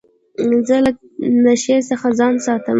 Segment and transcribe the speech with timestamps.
[0.67, 0.91] زه له
[1.45, 2.69] نشې څخه ځان ساتم.